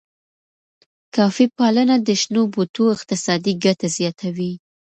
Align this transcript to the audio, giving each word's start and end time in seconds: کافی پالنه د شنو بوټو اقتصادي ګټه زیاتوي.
کافی 1.15 1.45
پالنه 1.57 1.95
د 2.07 2.09
شنو 2.21 2.43
بوټو 2.53 2.83
اقتصادي 2.95 3.53
ګټه 3.65 3.87
زیاتوي. 3.97 4.53